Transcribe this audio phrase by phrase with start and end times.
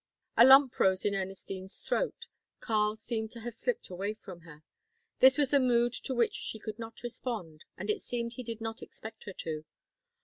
[0.35, 2.25] A lump rose in Ernestine's throat;
[2.59, 4.63] Karl seemed to have slipped away from her.
[5.19, 8.61] This was a mood to which she could not respond and it seemed he did
[8.61, 9.63] not expect her to.